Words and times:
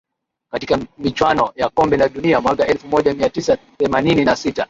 katika 0.51 0.79
michuano 0.97 1.51
ya 1.55 1.69
kombe 1.69 1.97
la 1.97 2.09
dunia 2.09 2.41
mwaka 2.41 2.67
elfu 2.67 2.87
moja 2.87 3.13
mia 3.13 3.29
tisa 3.29 3.57
themanini 3.77 4.25
na 4.25 4.35
sita 4.35 4.59